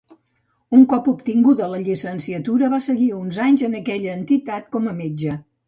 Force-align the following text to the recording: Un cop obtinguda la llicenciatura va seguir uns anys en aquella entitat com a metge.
Un 0.77 0.85
cop 0.93 1.09
obtinguda 1.11 1.67
la 1.73 1.81
llicenciatura 1.83 2.71
va 2.73 2.81
seguir 2.87 3.11
uns 3.21 3.39
anys 3.51 3.67
en 3.71 3.79
aquella 3.83 4.19
entitat 4.25 4.69
com 4.77 4.93
a 4.95 4.99
metge. 5.07 5.39